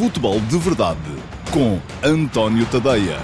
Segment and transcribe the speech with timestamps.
[0.00, 0.98] Futebol de Verdade
[1.52, 3.18] com António Tadeia.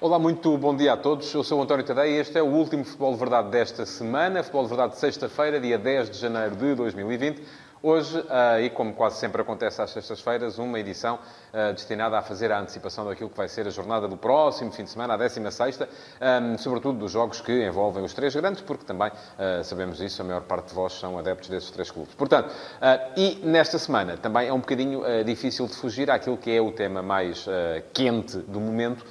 [0.00, 1.32] Olá, muito bom dia a todos.
[1.32, 4.42] Eu sou António Tadeia e este é o último Futebol de Verdade desta semana.
[4.42, 7.40] Futebol de Verdade de sexta-feira, dia 10 de janeiro de 2020.
[7.80, 12.50] Hoje, uh, e como quase sempre acontece às sextas-feiras, uma edição uh, destinada a fazer
[12.50, 15.78] a antecipação daquilo que vai ser a jornada do próximo fim de semana, a 16
[15.80, 20.24] um, sobretudo dos jogos que envolvem os três grandes, porque também uh, sabemos isso, a
[20.24, 22.14] maior parte de vós são adeptos desses três clubes.
[22.14, 22.52] Portanto,
[23.16, 27.02] e nesta semana também é um bocadinho difícil de fugir àquilo que é o tema
[27.02, 27.46] mais
[27.92, 29.04] quente do momento,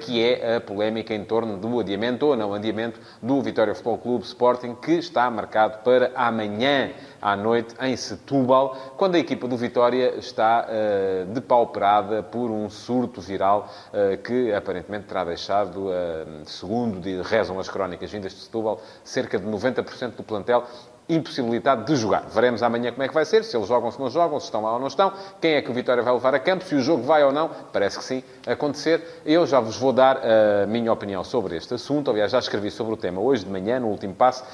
[0.00, 4.24] que é a polémica em torno do adiamento ou não adiamento do Vitória Futebol Clube
[4.24, 10.14] Sporting, que está marcado para amanhã à noite em Setúbal, quando a equipa do Vitória
[10.16, 17.58] está uh, depauperada por um surto viral uh, que aparentemente terá deixado, uh, segundo rezam
[17.58, 20.64] as crónicas vindas de Setúbal, cerca de 90% do plantel
[21.08, 22.24] impossibilidade de jogar.
[22.28, 24.62] Veremos amanhã como é que vai ser, se eles jogam, se não jogam, se estão
[24.62, 26.80] lá ou não estão, quem é que o Vitória vai levar a campo, se o
[26.80, 29.22] jogo vai ou não, parece que sim, acontecer.
[29.24, 30.20] Eu já vos vou dar
[30.62, 33.78] a minha opinião sobre este assunto, aliás, já escrevi sobre o tema hoje de manhã,
[33.78, 34.44] no último passo,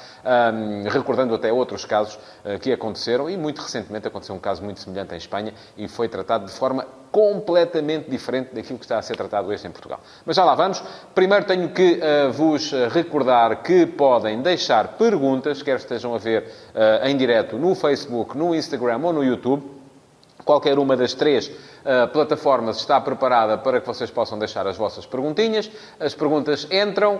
[0.53, 4.79] um, recordando até outros casos uh, que aconteceram, e muito recentemente aconteceu um caso muito
[4.79, 9.17] semelhante em Espanha, e foi tratado de forma completamente diferente daquilo que está a ser
[9.17, 9.99] tratado hoje em Portugal.
[10.25, 10.81] Mas já lá vamos.
[11.13, 17.05] Primeiro tenho que uh, vos recordar que podem deixar perguntas, quer estejam a ver uh,
[17.05, 19.80] em direto no Facebook, no Instagram ou no YouTube.
[20.45, 25.05] Qualquer uma das três uh, plataformas está preparada para que vocês possam deixar as vossas
[25.05, 25.69] perguntinhas.
[25.99, 27.15] As perguntas entram.
[27.15, 27.19] Uh,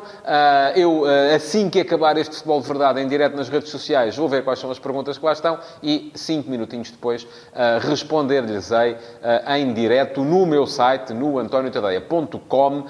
[0.75, 4.27] eu, uh, assim que acabar este Futebol de Verdade em direto nas redes sociais, vou
[4.27, 7.27] ver quais são as perguntas que lá estão e, cinco minutinhos depois,
[7.81, 8.97] responder-lhes-ei
[9.57, 12.85] em direto no meu site, no antoniotadeia.com,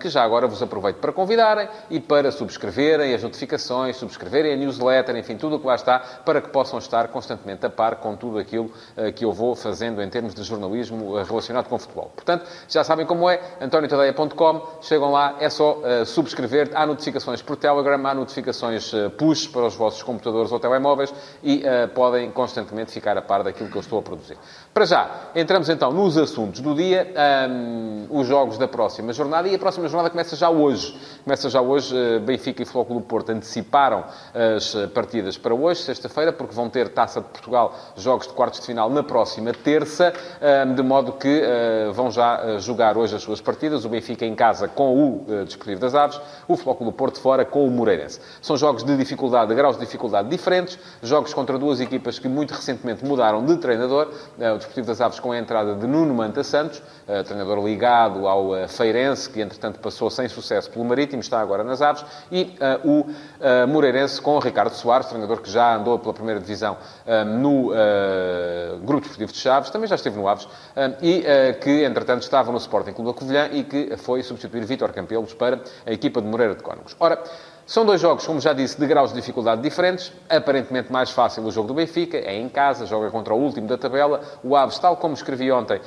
[0.00, 5.16] que já agora vos aproveito para convidarem e para subscreverem as notificações, subscreverem a newsletter,
[5.16, 8.38] enfim, tudo o que lá está, para que possam estar constantemente a par com tudo
[8.38, 8.70] aquilo
[9.14, 12.12] que eu vou fazendo em termos de jornalismo eh, relacionado com futebol.
[12.14, 17.56] Portanto, já sabem como é, antoniotadeia.com, chegam lá, é só uh, subscrever, há notificações por
[17.56, 21.12] Telegram, há notificações uh, push para os vossos computadores ou telemóveis
[21.42, 24.38] e uh, podem constantemente ficar a par daquilo que eu estou a produzir.
[24.72, 27.12] Para já, entramos então nos assuntos do dia,
[27.50, 30.96] um, os jogos da próxima jornada e a próxima jornada começa já hoje.
[31.24, 34.04] Começa já hoje, Benfica e Flóculo Porto anteciparam
[34.56, 38.66] as partidas para hoje, sexta-feira, porque vão ter Taça de Portugal, jogos de quartos de
[38.66, 40.12] final na próxima terça
[40.74, 43.84] de modo que uh, vão já uh, jogar hoje as suas partidas.
[43.84, 47.66] O Benfica em casa com o uh, Desportivo das Aves, o Flóculo Porto fora com
[47.66, 48.20] o Moreirense.
[48.40, 52.52] São jogos de dificuldade, de graus de dificuldade diferentes, jogos contra duas equipas que muito
[52.52, 54.08] recentemente mudaram de treinador.
[54.38, 56.82] o Desportivo das Aves com a entrada de Nuno Manta Santos,
[57.26, 62.04] treinador ligado ao Feirense, que entretanto passou sem sucesso pelo Marítimo, está agora nas Aves,
[62.30, 63.06] e o
[63.68, 66.76] Moreirense com Ricardo Soares, treinador que já andou pela primeira divisão
[67.26, 67.70] no
[68.82, 70.48] Grupo Desportivo de Chaves, também já esteve no Aves,
[71.00, 74.92] e ah, que, entretanto, estava no Sporting Clube da Covilhã e que foi substituir Vítor
[74.92, 76.96] Campelos para a equipa de Moreira de Cónegos.
[76.98, 77.22] Ora,
[77.66, 80.12] são dois jogos, como já disse, de graus de dificuldade diferentes.
[80.28, 83.78] Aparentemente mais fácil o jogo do Benfica, é em casa, joga contra o último da
[83.78, 84.20] tabela.
[84.42, 85.80] O Aves, tal como escrevi ontem,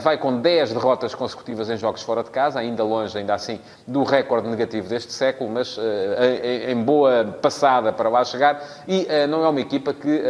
[0.00, 4.04] vai com 10 derrotas consecutivas em jogos fora de casa, ainda longe, ainda assim, do
[4.04, 8.62] recorde negativo deste século, mas ah, em boa passada para lá chegar.
[8.86, 10.22] E ah, não é uma equipa que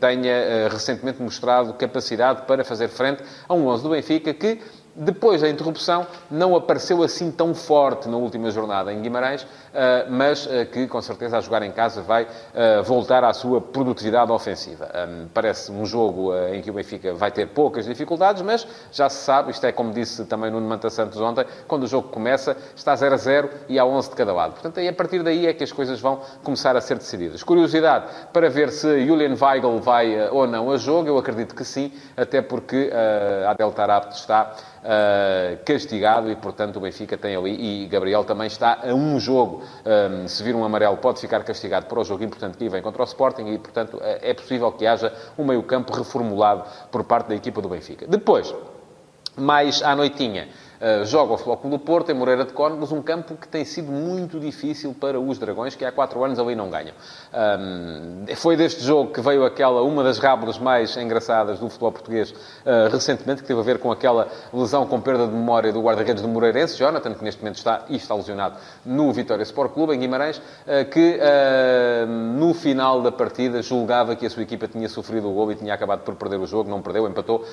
[0.00, 0.34] tenha
[0.66, 4.60] ah, recentemente mostrado capacidade para fazer frente a um 11 do Benfica que
[4.96, 10.48] depois da interrupção, não apareceu assim tão forte na última jornada em Guimarães, eh, mas
[10.50, 14.88] eh, que, com certeza, a jogar em casa vai eh, voltar à sua produtividade ofensiva.
[15.34, 19.50] Parece um jogo em que o Benfica vai ter poucas dificuldades, mas já se sabe,
[19.50, 23.14] isto é como disse também Nuno Manta Santos ontem, quando o jogo começa, está 0
[23.14, 24.52] a 0 e há 11 de cada lado.
[24.52, 27.42] Portanto, aí, a partir daí é que as coisas vão começar a ser decididas.
[27.42, 31.92] Curiosidade para ver se Julian Weigl vai ou não a jogo, eu acredito que sim,
[32.16, 32.90] até porque
[33.44, 34.54] a Adel Tarabt está
[34.86, 39.62] uh, castigado e, portanto, o Benfica tem ali, e Gabriel também está a um jogo.
[39.84, 42.80] Um, eh, se vir um amarelo, pode ficar castigado para o jogo importante que vem
[42.80, 47.34] contra o Sporting e, portanto, é possível que haja um meio-campo reformulado por parte da
[47.34, 48.06] equipa do Benfica.
[48.06, 48.54] Depois,
[49.36, 50.48] mais à noitinha.
[50.80, 53.90] Eh, joga o Flóculo do Porto, em Moreira de Cónegos, um campo que tem sido
[53.90, 56.94] muito difícil para os Dragões, que há quatro anos ali não ganham.
[58.36, 62.90] Foi deste jogo que veio aquela, uma das rábulas mais engraçadas do futebol português uh,
[62.90, 66.28] recentemente, que teve a ver com aquela lesão com perda de memória do guarda-redes do
[66.28, 70.38] Moreirense, Jonathan, que neste momento está, e está lesionado no Vitória Sport Clube, em Guimarães,
[70.38, 71.20] uh, que
[72.08, 75.72] no final da partida julgava que a sua equipa tinha sofrido o gol e tinha
[75.72, 77.44] acabado por perder o jogo, não perdeu, empatou,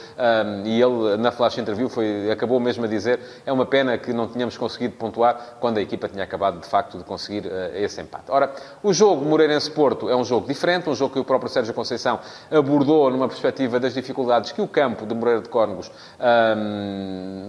[0.66, 4.12] e ele, na flash interview, foi, acabou mesmo a dizer dizer, é uma pena que
[4.14, 8.02] não tínhamos conseguido pontuar quando a equipa tinha acabado, de facto, de conseguir uh, esse
[8.02, 8.26] empate.
[8.30, 8.52] Ora,
[8.82, 12.20] o jogo Moreirense-Porto é um jogo diferente, um jogo que o próprio Sérgio Conceição
[12.52, 17.48] abordou numa perspectiva das dificuldades que o campo de Moreira de Córregos um,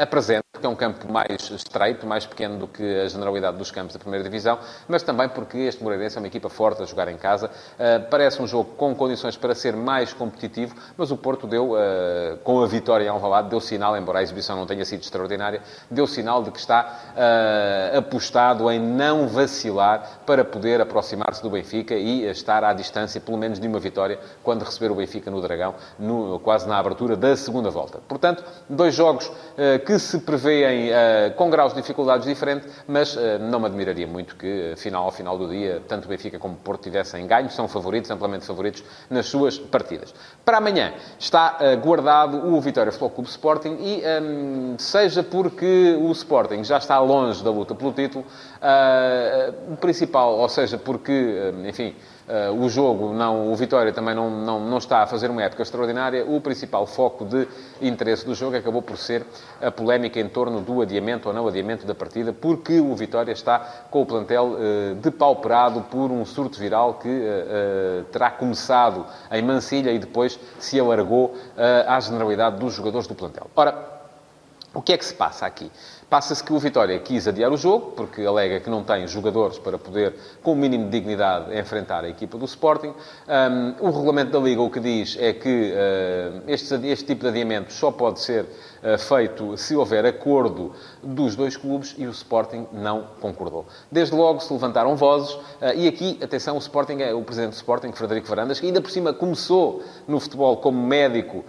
[0.00, 3.92] apresenta, porque é um campo mais estreito, mais pequeno do que a generalidade dos campos
[3.92, 4.58] da primeira divisão,
[4.88, 7.48] mas também porque este Moreirense é uma equipa forte a jogar em casa.
[7.48, 12.38] Uh, parece um jogo com condições para ser mais competitivo, mas o Porto deu, uh,
[12.42, 15.60] com a vitória em Alvalade, deu sinal, embora a exibição não tenha sido extraordinária,
[15.90, 21.94] deu sinal de que está uh, apostado em não vacilar para poder aproximar-se do Benfica
[21.94, 25.74] e estar à distância, pelo menos, de uma vitória quando receber o Benfica no Dragão,
[25.98, 28.00] no, quase na abertura da segunda volta.
[28.08, 29.30] Portanto, dois jogos
[29.84, 34.74] que se prevêem uh, com graus de dificuldades diferentes, mas não me admiraria muito que,
[34.76, 38.84] final ao final do dia, tanto Benfica como Porto tivessem ganho, são favoritos, amplamente favoritos,
[39.10, 40.14] nas suas partidas.
[40.44, 46.62] Para amanhã está guardado o Vitória Futebol Clube Sporting e, um, seja porque o Sporting
[46.62, 51.94] já está longe da luta pelo título, uh, o principal, ou seja, porque, enfim,
[52.28, 55.62] uh, o jogo, não, o Vitória também não, não, não está a fazer uma época
[55.62, 57.46] extraordinária, o principal foco de
[57.80, 59.24] interesse do jogo acabou por ser
[59.60, 63.58] a polémica em torno do adiamento ou não adiamento da partida, porque o Vitória está
[63.90, 69.90] com o plantel uh, depauperado por um surto viral que uh, terá começado em Mancilha
[69.90, 71.34] e depois se alargou
[71.86, 73.48] à generalidade dos jogadores do plantel.
[73.54, 73.96] Ora,
[74.74, 75.70] o que é que se passa aqui?
[76.08, 79.76] Passa-se que o Vitória quis adiar o jogo, porque alega que não tem jogadores para
[79.76, 82.94] poder, com o mínimo de dignidade, enfrentar a equipa do Sporting.
[83.26, 87.28] Um, o regulamento da Liga o que diz é que uh, este, este, tipo de
[87.30, 88.46] adiamento só pode ser
[88.98, 90.72] feito se houver acordo
[91.02, 93.66] dos dois clubes e o Sporting não concordou.
[93.90, 97.56] Desde logo se levantaram vozes, uh, e aqui, atenção, o Sporting é o presidente do
[97.56, 101.44] Sporting, Frederico Varandas, que ainda por cima começou no futebol como médico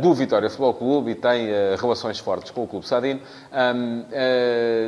[0.00, 1.48] do Vitória Futebol Clube e tem
[1.78, 3.20] relações fortes com o Clube Sadino.
[3.52, 4.04] Um, uh,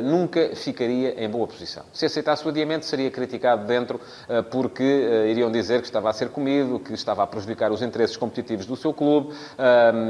[0.03, 1.83] nunca ficaria em boa posição.
[1.93, 3.99] Se aceitasse o adiamento, seria criticado dentro
[4.51, 4.83] porque
[5.29, 8.75] iriam dizer que estava a ser comido, que estava a prejudicar os interesses competitivos do
[8.75, 9.33] seu clube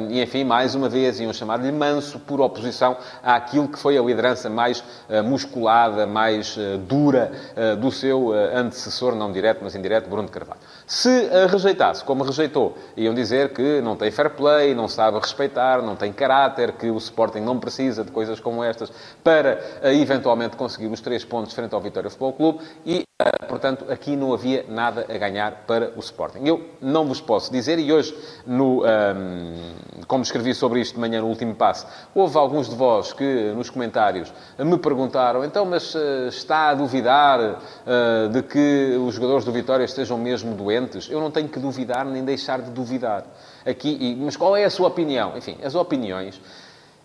[0.10, 4.50] e, enfim, mais uma vez, iam chamar-lhe manso por oposição àquilo que foi a liderança
[4.50, 4.84] mais
[5.26, 7.32] musculada, mais dura
[7.80, 10.60] do seu antecessor, não direto, mas indireto, Bruno de Carvalho.
[10.86, 15.96] Se rejeitasse, como rejeitou, iam dizer que não tem fair play, não sabe respeitar, não
[15.96, 18.88] tem caráter, que o Sporting não precisa de coisas como esta
[19.24, 23.07] para eh, eventualmente conseguir os três pontos frente ao Vitória Futebol Clube e, eh,
[23.48, 26.46] portanto, aqui não havia nada a ganhar para o Sporting.
[26.46, 28.16] Eu não vos posso dizer, e hoje,
[28.46, 33.14] no, um, como escrevi sobre isto de manhã no último passo, houve alguns de vós
[33.14, 39.16] que nos comentários me perguntaram, então, mas uh, está a duvidar uh, de que os
[39.16, 41.10] jogadores do Vitória estejam mesmo doentes?
[41.10, 43.26] Eu não tenho que duvidar nem deixar de duvidar.
[43.66, 45.36] Aqui, e, mas qual é a sua opinião?
[45.36, 46.40] Enfim, as opiniões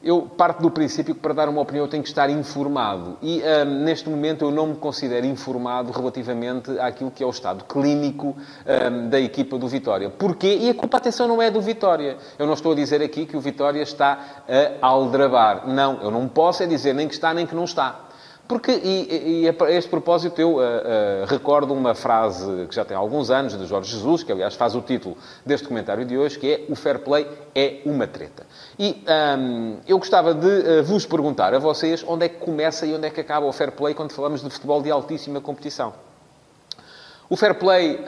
[0.02, 3.16] eu parto do princípio que para dar uma opinião eu tenho que estar informado.
[3.22, 7.64] E um, neste momento eu não me considero informado relativamente àquilo que é o estado
[7.64, 10.10] clínico um, da equipa do Vitória.
[10.10, 10.58] Porquê?
[10.60, 12.16] E a culpa, atenção, não é do Vitória.
[12.38, 14.42] Eu não estou a dizer aqui que o Vitória está
[14.80, 15.68] a aldrabar.
[15.68, 18.11] Não, eu não posso é dizer nem que está nem que não está.
[18.52, 22.94] Porque, e, e, a este propósito, eu uh, uh, recordo uma frase que já tem
[22.94, 26.52] alguns anos, de Jorge Jesus, que aliás faz o título deste comentário de hoje, que
[26.52, 28.46] é o fair play é uma treta.
[28.78, 29.02] E
[29.38, 33.06] um, eu gostava de uh, vos perguntar a vocês onde é que começa e onde
[33.06, 35.94] é que acaba o fair play quando falamos de futebol de altíssima competição.
[37.30, 37.98] O fair play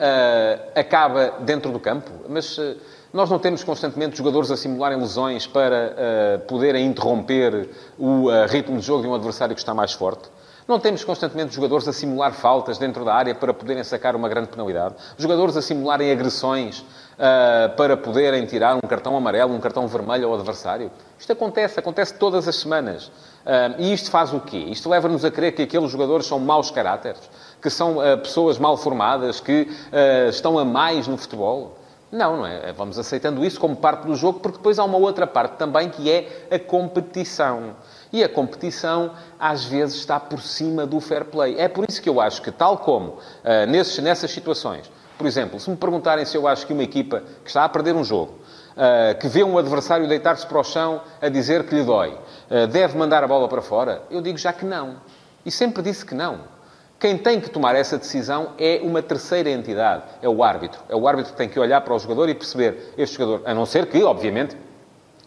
[0.75, 2.59] acaba dentro do campo, mas
[3.15, 8.77] nós não temos constantemente jogadores a simularem lesões para uh, poderem interromper o uh, ritmo
[8.77, 10.27] de jogo de um adversário que está mais forte.
[10.67, 14.47] Não temos constantemente jogadores a simular faltas dentro da área para poderem sacar uma grande
[14.49, 14.95] penalidade.
[15.15, 20.33] Jogadores a simularem agressões uh, para poderem tirar um cartão amarelo, um cartão vermelho ao
[20.33, 20.91] adversário.
[21.19, 23.05] Isto acontece, acontece todas as semanas.
[23.05, 24.57] Uh, e isto faz o quê?
[24.57, 27.21] Isto leva-nos a crer que aqueles jogadores são maus caráteres,
[27.61, 29.67] que são uh, pessoas mal formadas, que
[30.29, 31.77] estão a mais no futebol.
[32.11, 32.71] Não, não é?
[32.73, 36.09] Vamos aceitando isso como parte do jogo, porque depois há uma outra parte também que
[36.09, 37.75] é a competição.
[38.11, 41.55] E a competição, às vezes, está por cima do fair play.
[41.57, 43.19] É por isso que eu acho que, tal como uh,
[43.67, 47.49] nesses, nessas situações, por exemplo, se me perguntarem se eu acho que uma equipa que
[47.49, 48.33] está a perder um jogo,
[48.75, 52.09] uh, que vê um adversário deitar-se para o chão a dizer que lhe dói,
[52.49, 54.97] uh, deve mandar a bola para fora, eu digo já que não.
[55.45, 56.55] E sempre disse que não.
[56.99, 60.79] Quem tem que tomar essa decisão é uma terceira entidade, é o árbitro.
[60.87, 63.53] É o árbitro que tem que olhar para o jogador e perceber este jogador, a
[63.53, 64.57] não ser que, obviamente,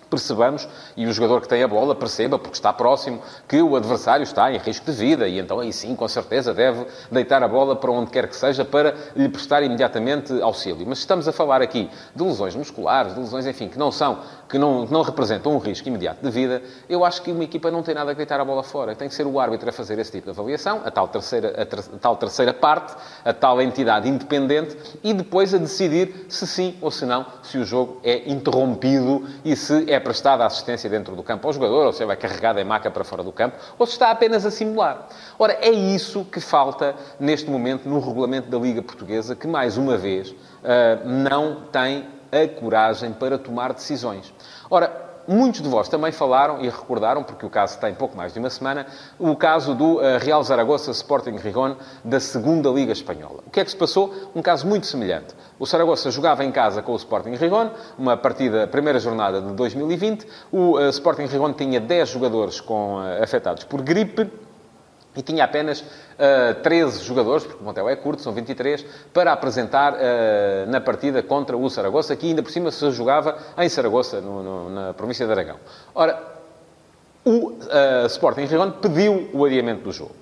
[0.09, 4.23] percebamos e o jogador que tem a bola perceba, porque está próximo, que o adversário
[4.23, 7.77] está em risco de vida e então aí sim, com certeza, deve deitar a bola
[7.77, 10.87] para onde quer que seja para lhe prestar imediatamente auxílio.
[10.87, 14.59] Mas estamos a falar aqui de lesões musculares, de lesões, enfim, que não são, que
[14.59, 17.95] não, não representam um risco imediato de vida, eu acho que uma equipa não tem
[17.95, 18.95] nada a deitar a bola fora.
[18.95, 21.67] Tem que ser o árbitro a fazer esse tipo de avaliação, a tal terceira, a,
[21.67, 26.77] ter, a tal terceira parte, a tal entidade independente e depois a decidir se sim
[26.81, 31.23] ou se não, se o jogo é interrompido e se é prestada assistência dentro do
[31.23, 33.93] campo ao jogador, ou se vai carregada em maca para fora do campo, ou se
[33.93, 35.09] está apenas a simular.
[35.39, 39.97] Ora, é isso que falta neste momento no regulamento da Liga Portuguesa, que mais uma
[39.97, 40.35] vez
[41.05, 44.35] não tem a coragem para tomar decisões.
[44.71, 48.39] Ora, muitos de vós também falaram e recordaram, porque o caso tem pouco mais de
[48.39, 48.87] uma semana,
[49.19, 53.43] o caso do uh, Real Zaragoza Sporting Rigon da segunda Liga Espanhola.
[53.47, 54.15] O que é que se passou?
[54.35, 55.35] Um caso muito semelhante.
[55.59, 60.27] O Zaragoza jogava em casa com o Sporting Rigon, uma partida, primeira jornada de 2020.
[60.51, 64.48] O uh, Sporting Rigon tinha 10 jogadores com, uh, afetados por gripe
[65.19, 69.95] e tinha apenas uh, 13 jogadores, porque o Montel é curto, são 23, para apresentar
[69.95, 74.45] uh, na partida contra o Saragossa, que ainda por cima se jogava em Saragossa, no,
[74.45, 75.57] no, na província de Aragão.
[75.93, 76.23] Ora,
[77.25, 80.15] o uh, Sporting Rigon pediu o adiamento do jogo.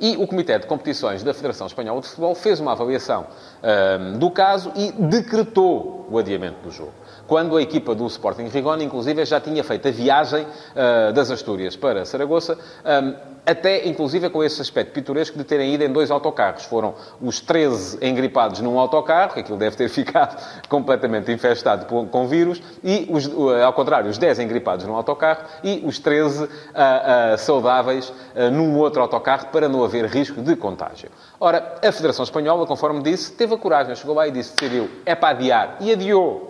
[0.00, 4.30] E o Comitê de Competições da Federação Espanhola de Futebol fez uma avaliação uh, do
[4.30, 6.94] caso e decretou o adiamento do jogo.
[7.30, 11.76] Quando a equipa do Sporting Rigon, inclusive, já tinha feito a viagem uh, das Astúrias
[11.76, 13.14] para Saragoça, um,
[13.46, 16.64] até inclusive com esse aspecto pitoresco de terem ido em dois autocarros.
[16.64, 22.60] Foram os 13 engripados num autocarro, que aquilo deve ter ficado completamente infestado com vírus,
[22.82, 23.30] e, os,
[23.64, 28.12] ao contrário, os 10 engripados num autocarro e os 13 uh, uh, saudáveis
[28.52, 31.08] num outro autocarro para não haver risco de contágio.
[31.38, 35.14] Ora, a Federação Espanhola, conforme disse, teve a coragem, chegou lá e disse, decidiu, é
[35.14, 35.76] para adiar.
[35.78, 36.49] E adiou.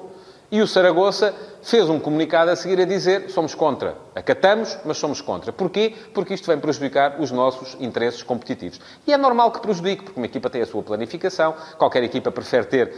[0.52, 3.96] E o Saragossa fez um comunicado a seguir a dizer somos contra.
[4.14, 5.52] Acatamos, mas somos contra.
[5.52, 5.94] Porquê?
[6.12, 8.80] Porque isto vem prejudicar os nossos interesses competitivos.
[9.06, 11.54] E é normal que prejudique, porque uma equipa tem a sua planificação.
[11.78, 12.92] Qualquer equipa prefere ter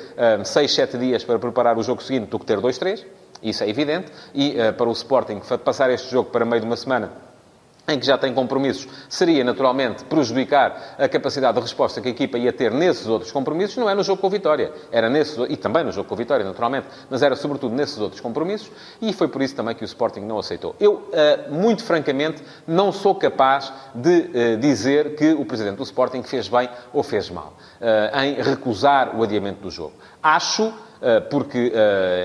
[0.44, 3.06] 6, um, 7 dias para preparar o jogo seguinte do que ter 2, 3.
[3.42, 4.11] Isso é evidente.
[4.35, 7.31] E uh, para o Sporting, passar este jogo para meio de uma semana
[7.88, 12.38] em que já tem compromissos, seria naturalmente prejudicar a capacidade de resposta que a equipa
[12.38, 14.72] ia ter nesses outros compromissos, não é no jogo com a Vitória.
[14.92, 18.20] Era nesses, e também no jogo com a Vitória, naturalmente, mas era sobretudo nesses outros
[18.20, 18.70] compromissos,
[19.00, 20.76] e foi por isso também que o Sporting não aceitou.
[20.78, 26.22] Eu, eh, muito francamente, não sou capaz de eh, dizer que o Presidente do Sporting
[26.22, 29.92] fez bem ou fez mal eh, em recusar o adiamento do jogo.
[30.22, 30.72] Acho
[31.30, 31.73] porque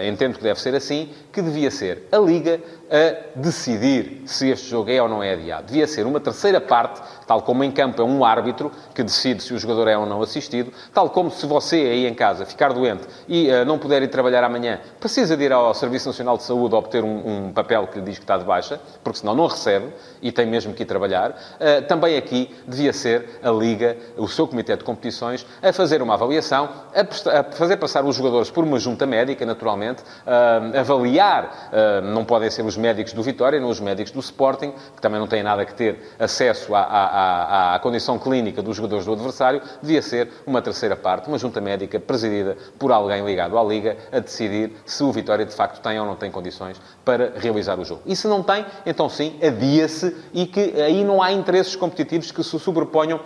[0.07, 4.89] entendo que deve ser assim, que devia ser a Liga a decidir se este jogo
[4.89, 5.67] é ou não é adiado.
[5.67, 9.53] Devia ser uma terceira parte, tal como em campo é um árbitro que decide se
[9.53, 13.05] o jogador é ou não assistido, tal como se você aí em casa ficar doente
[13.27, 16.73] e uh, não puder ir trabalhar amanhã, precisa de ir ao Serviço Nacional de Saúde
[16.73, 19.87] obter um, um, papel que lhe diz que está de baixa, porque senão não recebe
[20.21, 21.31] e tem mesmo que ir trabalhar.
[21.31, 26.13] Uh, também aqui devia ser a Liga, o seu Comitê de Competições, a fazer uma
[26.13, 31.71] avaliação, a, a fazer passar os jogadores por uma junta médica, naturalmente, uh, avaliar,
[32.03, 35.27] não podem ser os médicos do Vitória, não os médicos do Sporting, que também não
[35.27, 40.01] têm nada que ter acesso à, à, à, condição clínica dos jogadores do adversário, devia
[40.01, 44.73] ser uma terceira parte, uma junta médica presidida por alguém ligado à Liga, a decidir
[44.85, 48.01] se o Vitória de facto tem ou não tem condições para realizar o jogo.
[48.05, 52.43] E se não tem, então sim, adia-se e que aí não há interesses competitivos que
[52.43, 53.19] se sobreponham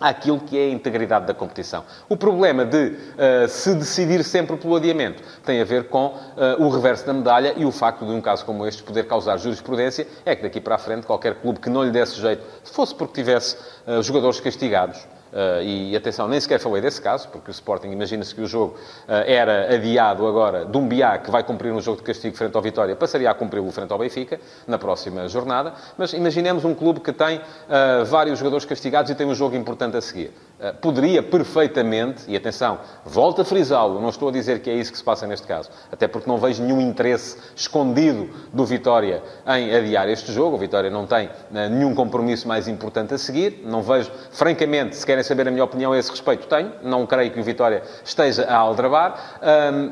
[0.00, 1.84] àquilo que é a integridade da competição.
[2.08, 6.68] O problema de uh, se decidir sempre pelo adiamento tem a ver com uh, o
[6.68, 10.36] reverso da medalha e o facto de um caso como este poder causar jurisprudência é
[10.36, 13.14] que daqui para a frente qualquer clube que não lhe desse jeito, se fosse porque
[13.14, 17.88] tivesse uh, jogadores castigados, Uh, e atenção, nem sequer falei desse caso, porque o Sporting,
[17.88, 21.80] imagina-se que o jogo uh, era adiado agora de um Biá que vai cumprir um
[21.82, 25.74] jogo de castigo frente ao Vitória, passaria a cumpri-lo frente ao Benfica, na próxima jornada.
[25.98, 29.98] Mas imaginemos um clube que tem uh, vários jogadores castigados e tem um jogo importante
[29.98, 30.32] a seguir.
[30.80, 34.98] Poderia perfeitamente, e atenção, volto a frisá-lo, não estou a dizer que é isso que
[34.98, 40.08] se passa neste caso, até porque não vejo nenhum interesse escondido do Vitória em adiar
[40.08, 40.56] este jogo.
[40.56, 45.24] O Vitória não tem nenhum compromisso mais importante a seguir, não vejo, francamente, sequer querem
[45.24, 46.72] saber a minha opinião a esse respeito, tenho.
[46.82, 49.38] Não creio que o Vitória esteja a aldrabar,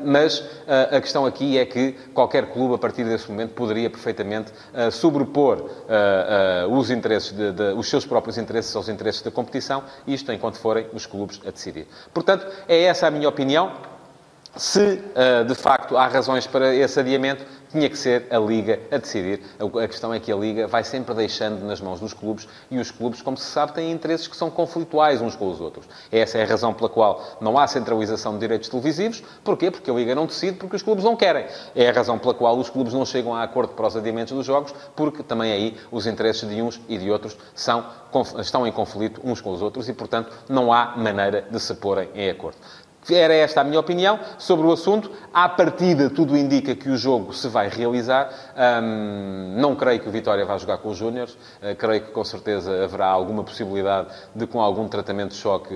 [0.03, 4.51] mas ah, a questão aqui é que qualquer clube, a partir desse momento, poderia perfeitamente
[4.91, 5.69] sobrepor
[6.69, 10.87] os interesses, de, de, os seus próprios interesses aos interesses da competição, isto enquanto forem
[10.93, 11.87] os clubes a decidir.
[12.13, 13.94] Portanto, é essa a minha opinião.
[14.57, 15.01] Se,
[15.47, 19.41] de facto, há razões para esse adiamento, tinha que ser a Liga a decidir.
[19.59, 22.89] A questão é que a Liga vai sempre deixando nas mãos dos clubes e os
[22.89, 25.85] clubes, como se sabe, têm interesses que são conflituais uns com os outros.
[26.09, 29.21] Essa é a razão pela qual não há centralização de direitos televisivos.
[29.43, 29.69] Porquê?
[29.69, 31.45] Porque a Liga não decide, porque os clubes não querem.
[31.75, 34.45] É a razão pela qual os clubes não chegam a acordo para os adiamentos dos
[34.45, 37.85] jogos, porque também aí os interesses de uns e de outros são,
[38.39, 42.07] estão em conflito uns com os outros e, portanto, não há maneira de se porem
[42.15, 42.57] em acordo.
[43.09, 45.11] Era esta a minha opinião sobre o assunto.
[45.33, 48.29] À partida, tudo indica que o jogo se vai realizar.
[49.57, 51.33] não creio que o Vitória vá jogar com os Júniores.
[51.33, 55.73] Uh, creio que, com certeza, haverá alguma possibilidade de, com algum tratamento de choque,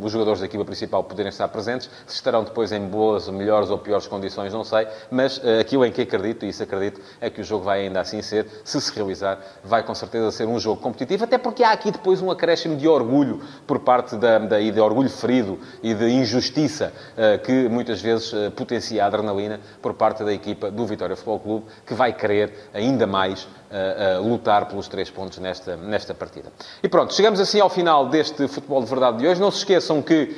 [0.00, 1.90] os jogadores da equipa principal poderem estar presentes.
[2.06, 4.86] Se estarão depois em boas, melhores ou piores condições, não sei.
[5.10, 8.00] Mas uh, aquilo em que acredito, e isso acredito, é que o jogo vai ainda
[8.00, 11.24] assim ser, se se realizar, vai com certeza ser um jogo competitivo.
[11.24, 14.80] Até porque há aqui depois um acréscimo de orgulho por parte da, da e de
[14.80, 19.94] orgulho ferido e de de injustiça eh, que muitas vezes eh, potencia a adrenalina por
[19.94, 24.86] parte da equipa do Vitória Futebol Clube, que vai querer ainda mais a, lutar pelos
[24.86, 26.52] três pontos nesta, nesta partida.
[26.80, 29.40] E pronto, chegamos assim ao final deste Futebol de Verdade de hoje.
[29.40, 30.36] Não se esqueçam que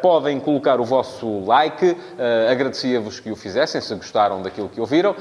[0.00, 1.94] podem colocar o vosso like,
[2.50, 5.14] agradecia-vos que o fizessem, se gostaram daquilo que ouviram,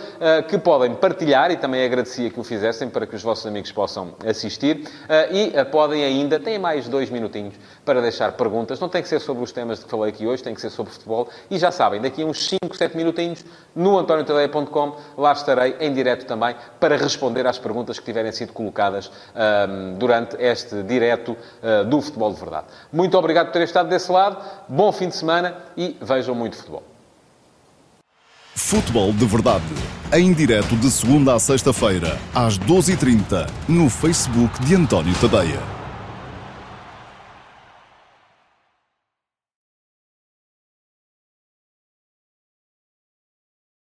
[0.48, 4.15] que podem partilhar e também agradecia que o fizessem para que os vossos amigos possam
[4.25, 4.88] assistir
[5.31, 7.55] e podem ainda, têm mais dois minutinhos
[7.91, 8.79] para deixar perguntas.
[8.79, 10.93] Não tem que ser sobre os temas que falei aqui hoje, tem que ser sobre
[10.93, 11.27] futebol.
[11.50, 13.43] E já sabem, daqui a uns 5, 7 minutinhos,
[13.75, 19.12] no antoniotadeia.com, lá estarei em direto também para responder às perguntas que tiverem sido colocadas
[19.36, 22.67] um, durante este direto uh, do Futebol de Verdade.
[22.93, 24.38] Muito obrigado por terem estado desse lado,
[24.69, 26.83] bom fim de semana e vejam muito futebol.
[28.55, 29.65] Futebol de Verdade,
[30.13, 35.80] em direto de segunda a sexta-feira, às 12h30, no Facebook de António Tadeia.